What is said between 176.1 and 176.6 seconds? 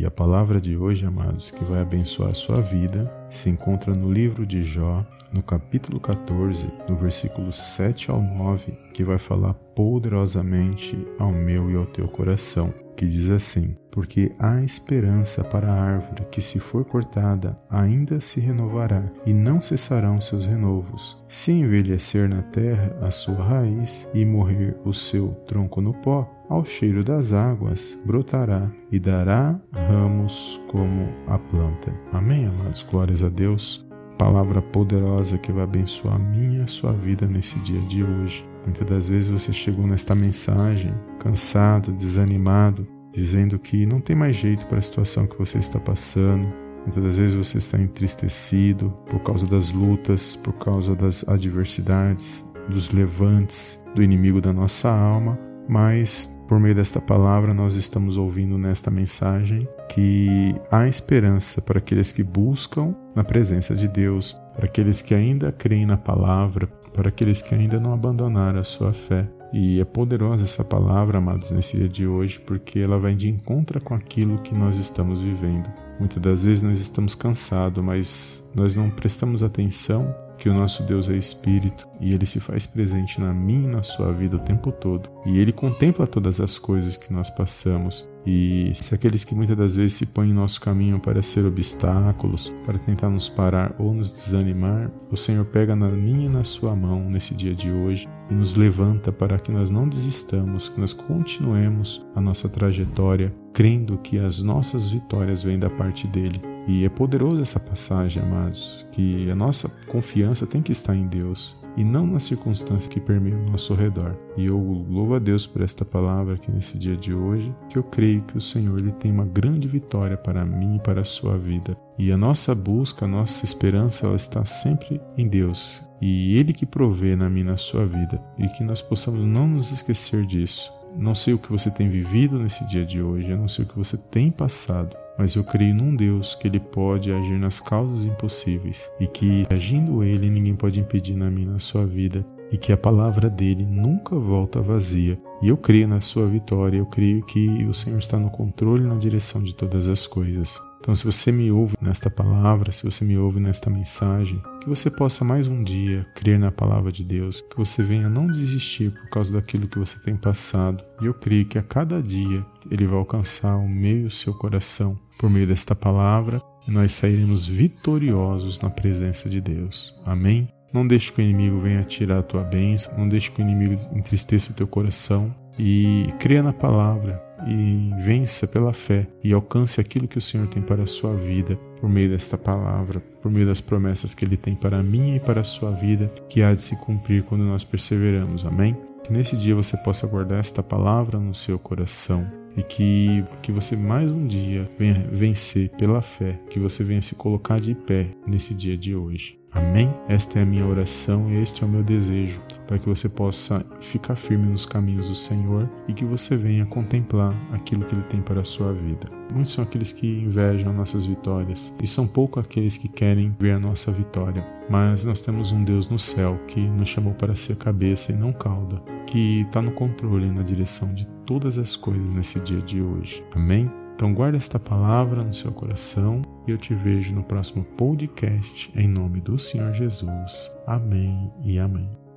creia na